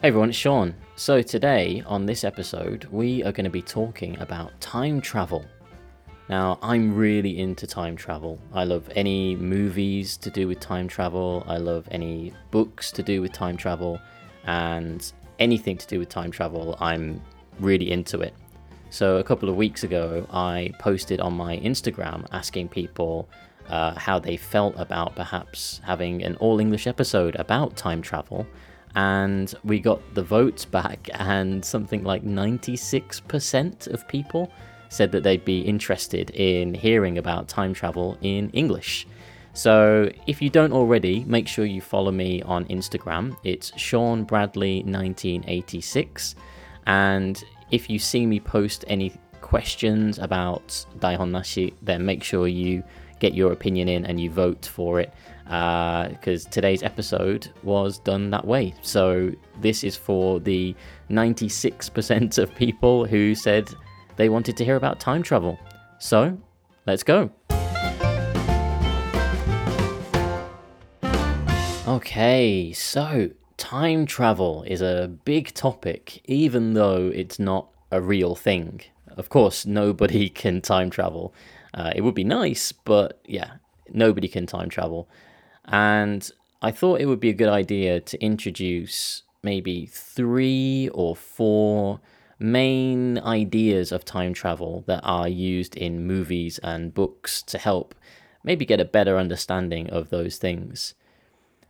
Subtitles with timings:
[0.00, 0.76] Hey everyone, it's Sean.
[0.94, 5.44] So today on this episode, we are going to be talking about time travel.
[6.28, 8.38] Now, I'm really into time travel.
[8.54, 11.42] I love any movies to do with time travel.
[11.48, 13.98] I love any books to do with time travel,
[14.44, 16.76] and anything to do with time travel.
[16.78, 17.20] I'm
[17.58, 18.34] really into it.
[18.90, 23.28] So a couple of weeks ago, I posted on my Instagram asking people
[23.68, 28.46] uh, how they felt about perhaps having an all English episode about time travel
[28.98, 34.50] and we got the votes back, and something like 96% of people
[34.88, 39.06] said that they'd be interested in hearing about time travel in English.
[39.52, 43.36] So if you don't already, make sure you follow me on Instagram.
[43.44, 46.34] It's Sean Bradley 1986.
[46.86, 52.82] And if you see me post any questions about Daihon Nashi, then make sure you
[53.18, 55.12] get your opinion in and you vote for it
[55.44, 58.74] because uh, today's episode was done that way.
[58.82, 60.74] So this is for the
[61.10, 63.68] 96% of people who said
[64.16, 65.58] they wanted to hear about time travel.
[65.98, 66.38] So
[66.86, 67.30] let's go.
[71.88, 78.82] Okay, so time travel is a big topic, even though it's not a real thing.
[79.18, 81.34] Of course, nobody can time travel.
[81.74, 83.56] Uh, it would be nice, but yeah,
[83.92, 85.08] nobody can time travel.
[85.66, 86.30] And
[86.62, 92.00] I thought it would be a good idea to introduce maybe three or four
[92.38, 97.94] main ideas of time travel that are used in movies and books to help
[98.44, 100.94] maybe get a better understanding of those things.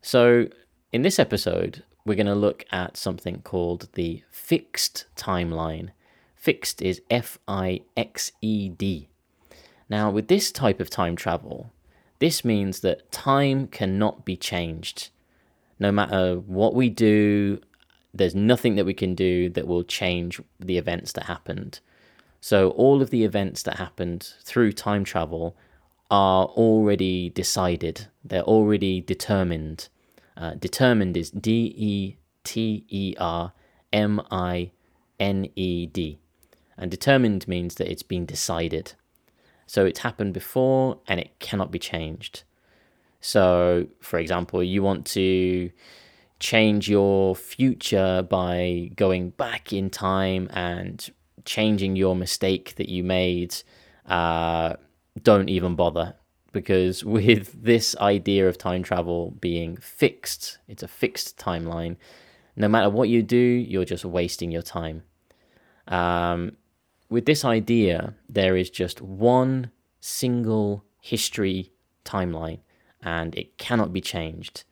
[0.00, 0.48] So,
[0.92, 5.90] in this episode, we're going to look at something called the fixed timeline.
[6.44, 9.08] Fixed is F I X E D.
[9.88, 11.72] Now, with this type of time travel,
[12.18, 15.08] this means that time cannot be changed.
[15.78, 17.62] No matter what we do,
[18.12, 21.80] there's nothing that we can do that will change the events that happened.
[22.42, 25.56] So, all of the events that happened through time travel
[26.10, 29.88] are already decided, they're already determined.
[30.36, 33.54] Uh, determined is D E T E R
[33.94, 34.72] M I
[35.18, 36.18] N E D.
[36.76, 38.92] And determined means that it's been decided.
[39.66, 42.42] So it's happened before and it cannot be changed.
[43.20, 45.70] So, for example, you want to
[46.40, 51.10] change your future by going back in time and
[51.44, 53.56] changing your mistake that you made.
[54.06, 54.74] Uh,
[55.22, 56.14] don't even bother
[56.52, 61.96] because with this idea of time travel being fixed, it's a fixed timeline.
[62.56, 65.02] No matter what you do, you're just wasting your time.
[65.88, 66.56] Um,
[67.14, 69.70] with this idea, there is just one
[70.00, 71.70] single history
[72.04, 72.58] timeline
[73.02, 74.64] and it cannot be changed.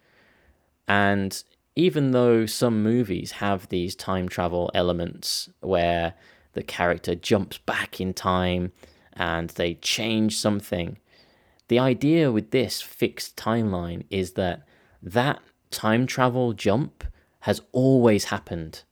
[0.88, 1.41] And
[1.76, 6.14] even though some movies have these time travel elements where
[6.54, 8.72] the character jumps back in time
[9.12, 10.98] and they change something,
[11.69, 14.66] the idea with this fixed timeline is that
[15.00, 17.04] that time travel jump
[17.42, 18.82] has always happened.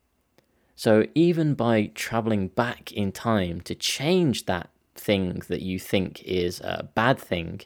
[0.81, 6.59] So even by traveling back in time to change that thing that you think is
[6.61, 7.61] a bad thing,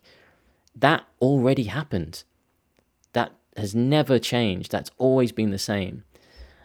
[0.74, 2.24] that already happened.
[3.12, 4.72] That has never changed.
[4.72, 6.02] That's always been the same.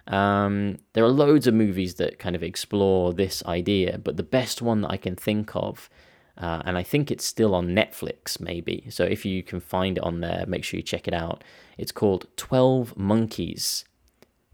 [0.08, 4.60] Um, there are loads of movies that kind of explore this idea, but the best
[4.60, 5.88] one that I can think of,
[6.36, 8.88] uh, and I think it's still on Netflix, maybe.
[8.90, 11.44] So if you can find it on there, make sure you check it out.
[11.78, 13.86] It's called 12 Monkeys.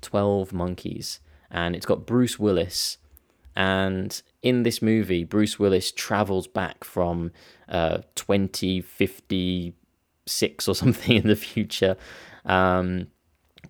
[0.01, 1.21] 12 Monkeys
[1.55, 2.97] and it's got Bruce Willis.
[3.55, 7.31] And in this movie, Bruce Willis travels back from
[7.69, 11.95] uh, 2056 or something in the future,
[12.43, 13.07] um,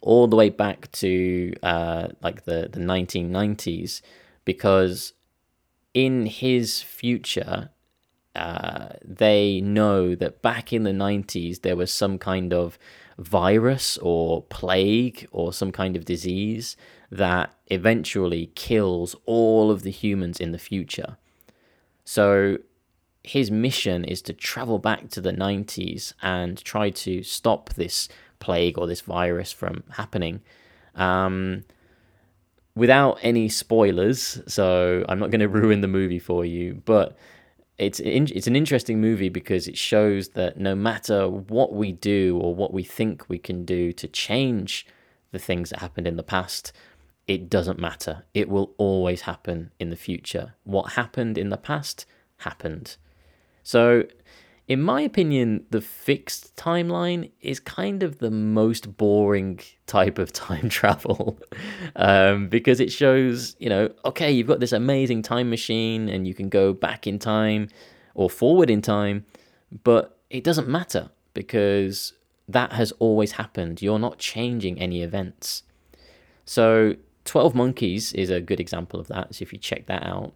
[0.01, 4.01] all the way back to uh, like the, the 1990s,
[4.45, 5.13] because
[5.93, 7.69] in his future,
[8.35, 12.77] uh, they know that back in the 90s there was some kind of
[13.17, 16.75] virus or plague or some kind of disease
[17.09, 21.17] that eventually kills all of the humans in the future.
[22.03, 22.57] So
[23.23, 28.07] his mission is to travel back to the 90s and try to stop this
[28.39, 30.41] plague or this virus from happening.
[30.93, 31.63] Um,
[32.75, 37.17] without any spoilers, so I'm not going to ruin the movie for you, but
[37.77, 42.55] it's it's an interesting movie because it shows that no matter what we do or
[42.55, 44.85] what we think we can do to change
[45.31, 46.71] the things that happened in the past,
[47.27, 48.23] it doesn't matter.
[48.33, 50.53] It will always happen in the future.
[50.63, 52.05] What happened in the past
[52.37, 52.95] happened.
[53.63, 54.03] So
[54.67, 60.69] in my opinion, the fixed timeline is kind of the most boring type of time
[60.79, 61.39] travel
[61.95, 66.33] um, because it shows, you know, okay, you've got this amazing time machine and you
[66.33, 67.69] can go back in time
[68.15, 69.25] or forward in time,
[69.83, 72.13] but it doesn't matter because
[72.47, 73.81] that has always happened.
[73.81, 75.63] You're not changing any events.
[76.45, 76.95] So,
[77.25, 79.35] 12 Monkeys is a good example of that.
[79.35, 80.33] So, if you check that out,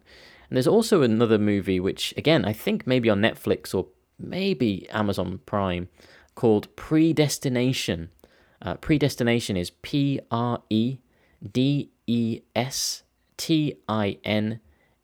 [0.48, 3.86] and there's also another movie, which again, I think maybe on Netflix or
[4.20, 5.88] maybe Amazon Prime,
[6.34, 8.10] called Predestination.
[8.62, 10.98] Uh, predestination is P R E
[11.52, 13.02] D E S
[13.36, 14.60] T I N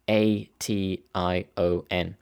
[0.09, 2.17] A T I O N.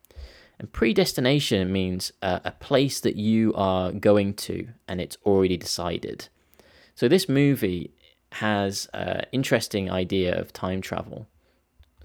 [0.59, 6.29] And predestination means uh, a place that you are going to and it's already decided.
[6.95, 7.91] So this movie
[8.33, 11.27] has an interesting idea of time travel.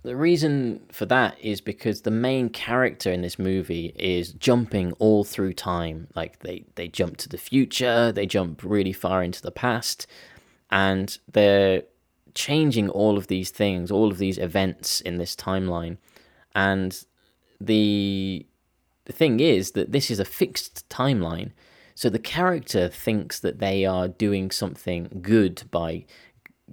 [0.04, 5.24] The reason for that is because the main character in this movie is jumping all
[5.24, 6.07] through time.
[6.16, 10.07] Like they, they jump to the future, they jump really far into the past,
[10.72, 11.84] and they're
[12.34, 15.98] changing all of these things, all of these events in this timeline.
[16.56, 17.04] And
[17.60, 18.45] the
[19.06, 21.52] the thing is that this is a fixed timeline.
[21.95, 26.06] So the character thinks that they are doing something good by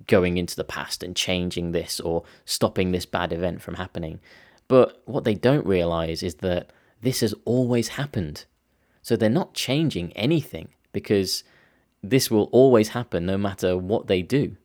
[0.06, 4.20] going into the past and changing this or stopping this bad event from happening.
[4.68, 6.70] But what they don't realize is that
[7.00, 8.44] this has always happened.
[9.02, 11.44] So they're not changing anything because
[12.02, 14.56] this will always happen no matter what they do.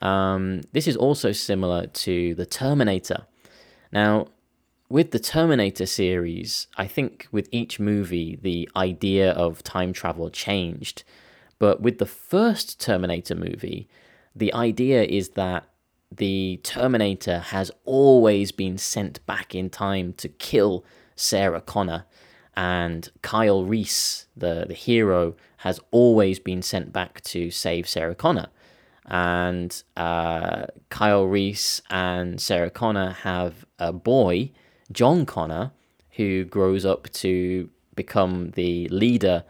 [0.00, 3.26] Um, this is also similar to the Terminator.
[3.92, 4.28] Now,
[4.88, 11.04] with the Terminator series, I think with each movie, the idea of time travel changed.
[11.58, 13.88] But with the first Terminator movie,
[14.34, 15.68] the idea is that
[16.10, 20.84] the Terminator has always been sent back in time to kill
[21.16, 22.04] Sarah Connor,
[22.54, 28.48] and Kyle Reese, the, the hero, has always been sent back to save Sarah Connor.
[29.06, 34.52] And uh, Kyle Reese and Sarah Connor have a boy,
[34.92, 35.72] John Connor,
[36.12, 39.44] who grows up to become the leader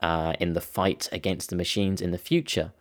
[0.00, 2.72] uh, in the fight against the machines in the future.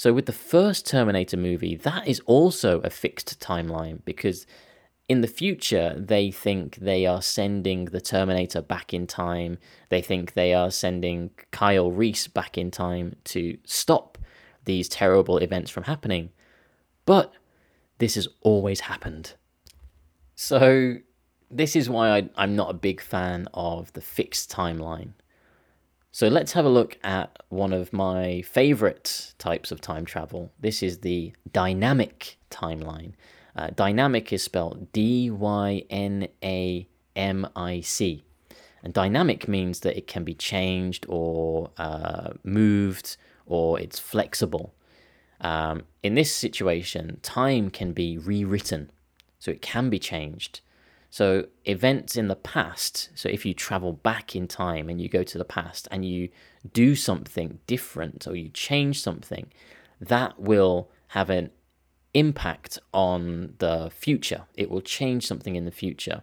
[0.00, 4.46] So with the first Terminator movie, that is also a fixed timeline because
[5.10, 9.58] in the future they think they are sending the Terminator back in time.
[9.90, 14.16] They think they are sending Kyle Reese back in time to stop
[14.64, 16.30] these terrible events from happening.
[17.04, 17.34] But
[17.98, 19.34] this has always happened.
[20.34, 20.94] So
[21.50, 25.12] this is why I, I'm not a big fan of the fixed timeline.
[26.12, 30.50] So let's have a look at one of my favorite types of time travel.
[30.58, 33.12] This is the dynamic timeline.
[33.54, 38.24] Uh, dynamic is spelled D Y N A M I C.
[38.82, 43.16] And dynamic means that it can be changed or uh, moved
[43.46, 44.74] or it's flexible.
[45.40, 48.90] Um, in this situation, time can be rewritten,
[49.38, 50.60] so it can be changed.
[51.12, 55.24] So, events in the past, so if you travel back in time and you go
[55.24, 56.28] to the past and you
[56.72, 59.50] do something different or you change something,
[60.00, 61.50] that will have an
[62.14, 64.42] impact on the future.
[64.56, 66.22] It will change something in the future.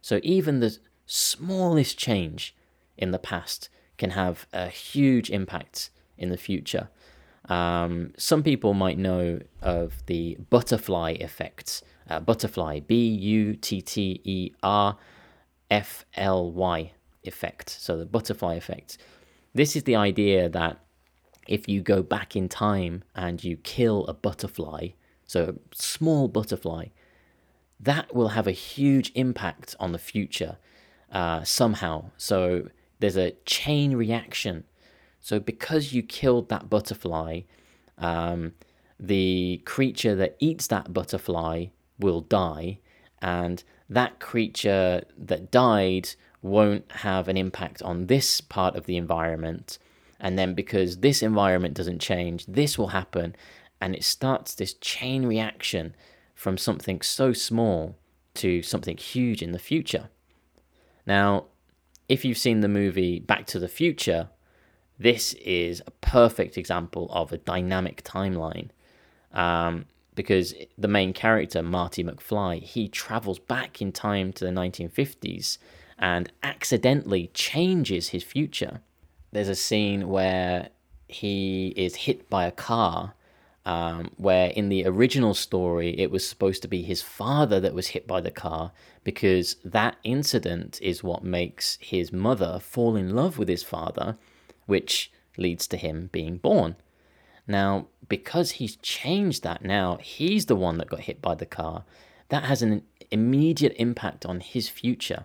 [0.00, 2.56] So, even the smallest change
[2.96, 3.68] in the past
[3.98, 6.88] can have a huge impact in the future.
[7.48, 14.20] Um, some people might know of the butterfly effect uh, butterfly, B U T T
[14.24, 14.96] E R
[15.70, 16.92] F L Y
[17.24, 17.70] effect.
[17.70, 18.98] So the butterfly effect.
[19.54, 20.80] This is the idea that
[21.46, 24.88] if you go back in time and you kill a butterfly,
[25.26, 26.86] so a small butterfly,
[27.80, 30.56] that will have a huge impact on the future
[31.12, 32.10] uh, somehow.
[32.16, 32.68] So
[32.98, 34.64] there's a chain reaction.
[35.20, 37.42] So because you killed that butterfly,
[37.98, 38.54] um,
[38.98, 41.66] the creature that eats that butterfly
[41.98, 42.78] will die,
[43.22, 46.10] and that creature that died
[46.42, 49.78] won't have an impact on this part of the environment.
[50.20, 53.34] And then because this environment doesn't change, this will happen,
[53.80, 55.94] and it starts this chain reaction
[56.34, 57.96] from something so small
[58.34, 60.08] to something huge in the future.
[61.06, 61.46] Now,
[62.08, 64.28] if you've seen the movie Back to the Future,
[64.98, 68.68] this is a perfect example of a dynamic timeline.
[69.32, 75.58] Um, because the main character, Marty McFly, he travels back in time to the 1950s
[75.98, 78.80] and accidentally changes his future.
[79.32, 80.68] There's a scene where
[81.08, 83.14] he is hit by a car
[83.66, 87.88] um, where in the original story it was supposed to be his father that was
[87.88, 88.72] hit by the car
[89.04, 94.18] because that incident is what makes his mother fall in love with his father,
[94.66, 96.76] which leads to him being born.
[97.46, 101.84] Now, because he's changed that now, he's the one that got hit by the car.
[102.28, 105.24] That has an immediate impact on his future.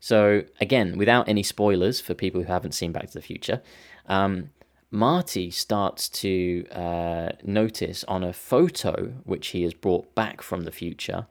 [0.00, 3.62] So, again, without any spoilers for people who haven't seen Back to the Future,
[4.06, 4.50] um,
[4.90, 10.70] Marty starts to uh, notice on a photo which he has brought back from the
[10.70, 11.26] future,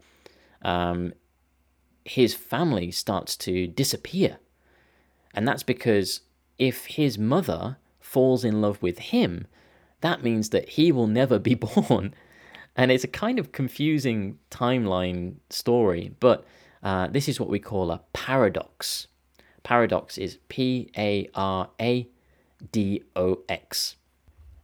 [0.64, 1.14] um,
[2.04, 4.38] his family starts to disappear.
[5.34, 6.22] And that's because
[6.58, 9.48] if his mother falls in love with him,
[10.04, 12.14] that means that he will never be born.
[12.76, 16.46] And it's a kind of confusing timeline story, but
[16.84, 19.08] uh, this is what we call a paradox.
[19.64, 22.08] Paradox is P A R A
[22.72, 23.96] D-O-X.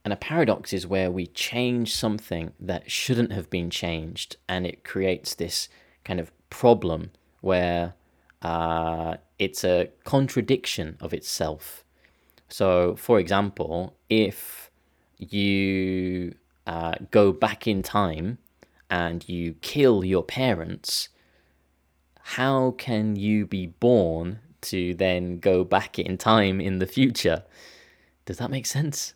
[0.03, 4.83] And a paradox is where we change something that shouldn't have been changed, and it
[4.83, 5.69] creates this
[6.03, 7.93] kind of problem where
[8.41, 11.83] uh, it's a contradiction of itself.
[12.47, 14.68] So, for example, if
[15.19, 16.35] you
[16.65, 18.37] uh, go back in time
[18.89, 21.09] and you kill your parents,
[22.21, 27.43] how can you be born to then go back in time in the future?
[28.25, 29.13] Does that make sense?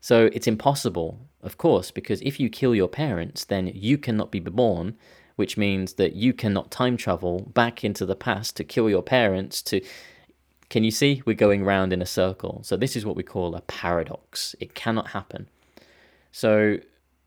[0.00, 4.40] So it's impossible, of course, because if you kill your parents, then you cannot be
[4.40, 4.96] born,
[5.36, 9.62] which means that you cannot time travel back into the past to kill your parents
[9.62, 9.80] to
[10.70, 11.22] can you see?
[11.24, 12.60] We're going round in a circle.
[12.62, 14.54] So this is what we call a paradox.
[14.60, 15.48] It cannot happen.
[16.32, 16.78] So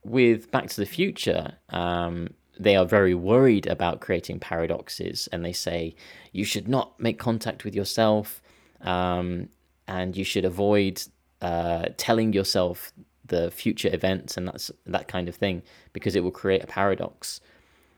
[0.04, 2.30] with back to the future um,
[2.60, 5.96] they are very worried about creating paradoxes and they say
[6.32, 8.42] you should not make contact with yourself
[8.82, 9.50] um,
[9.88, 11.02] and you should avoid
[11.42, 12.92] uh, telling yourself
[13.26, 15.62] the future events and that's that kind of thing
[15.94, 17.40] because it will create a paradox.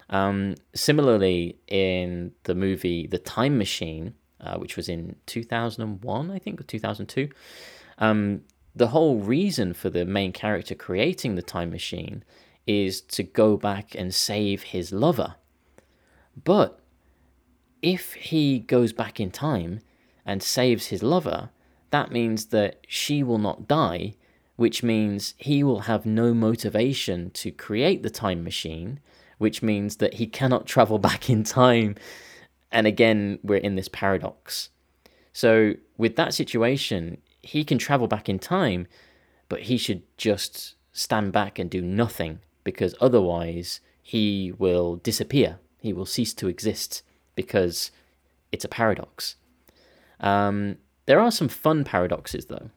[0.10, 6.60] Um, similarly, in the movie The Time Machine, uh, which was in 2001, I think,
[6.60, 7.30] or 2002,
[8.00, 8.42] um,
[8.76, 12.24] the whole reason for the main character creating the time machine
[12.66, 15.36] is to go back and save his lover.
[16.44, 16.80] But
[17.82, 19.82] if he goes back in time
[20.26, 21.50] and saves his lover,
[21.92, 24.16] that means that she will not die,
[24.56, 29.00] which means he will have no motivation to create the time machine,
[29.38, 31.96] which means that he cannot travel back in time.
[32.74, 34.70] And again, we're in this paradox.
[35.32, 38.88] So, with that situation, he can travel back in time,
[39.48, 45.60] but he should just stand back and do nothing because otherwise he will disappear.
[45.80, 47.03] He will cease to exist
[47.36, 47.92] because
[48.51, 49.36] it's a paradox.
[50.20, 52.70] Um, there are some fun paradoxes, though.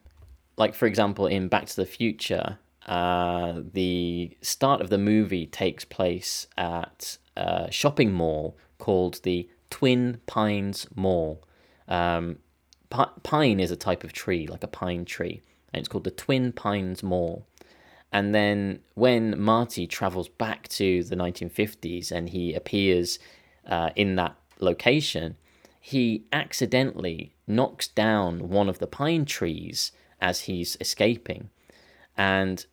[0.57, 5.85] Like, for example, in Back to the Future, uh, the start of the movie takes
[5.85, 11.43] place at a shopping mall called the Twin Pines Mall.
[11.87, 12.39] Um,
[13.23, 15.41] pine is a type of tree, like a pine tree,
[15.73, 17.45] and it's called the Twin Pines Mall.
[18.11, 23.19] And then when Marty travels back to the 1950s and he appears
[23.67, 25.35] uh, in that location,
[25.79, 31.49] he accidentally knocks down one of the pine trees as he's escaping.
[32.17, 32.65] And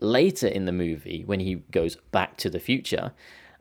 [0.00, 3.12] later in the movie, when he goes back to the future,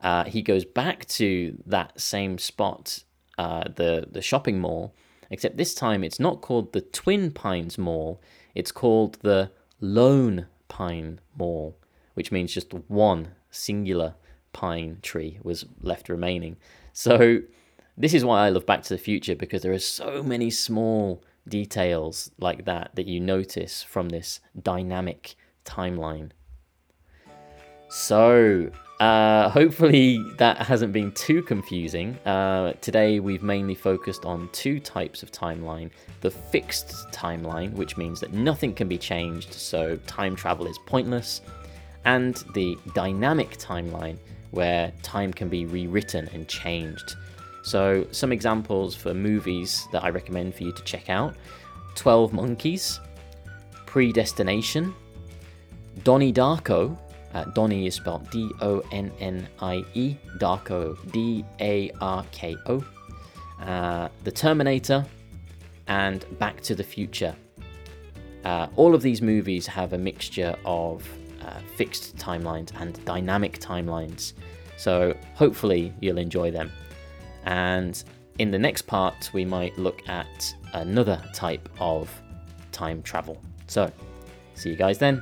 [0.01, 3.03] uh, he goes back to that same spot,
[3.37, 4.93] uh, the the shopping mall,
[5.29, 8.21] except this time it's not called the Twin Pines Mall.
[8.55, 11.77] It's called the Lone Pine Mall,
[12.13, 14.15] which means just one singular
[14.53, 16.57] pine tree was left remaining.
[16.93, 17.39] So
[17.97, 21.21] this is why I love Back to the Future because there are so many small
[21.47, 26.31] details like that that you notice from this dynamic timeline.
[27.89, 32.17] So, uh, hopefully that hasn't been too confusing.
[32.25, 35.89] Uh, today we've mainly focused on two types of timeline
[36.21, 41.41] the fixed timeline, which means that nothing can be changed, so time travel is pointless,
[42.05, 44.17] and the dynamic timeline,
[44.51, 47.15] where time can be rewritten and changed.
[47.61, 51.35] So, some examples for movies that I recommend for you to check out
[51.95, 52.99] 12 Monkeys,
[53.85, 54.93] Predestination,
[56.03, 56.97] Donnie Darko.
[57.33, 62.55] Uh, Donnie is spelled D O N N I E, Darko D A R K
[62.65, 62.83] O,
[63.61, 65.05] uh, The Terminator,
[65.87, 67.35] and Back to the Future.
[68.45, 71.07] Uh, all of these movies have a mixture of
[71.45, 74.33] uh, fixed timelines and dynamic timelines,
[74.77, 76.71] so hopefully you'll enjoy them.
[77.45, 78.01] And
[78.39, 82.09] in the next part, we might look at another type of
[82.71, 83.41] time travel.
[83.67, 83.91] So,
[84.55, 85.21] see you guys then.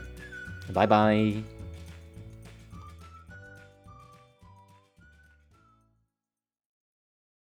[0.72, 1.57] Bye bye.